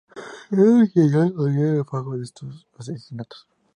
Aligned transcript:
Luego, 0.49 0.79
intentó 0.79 1.19
reunir 1.29 1.65
el 1.77 1.85
pago 1.85 2.17
de 2.17 2.23
estos 2.23 2.65
asesinatos. 2.75 3.47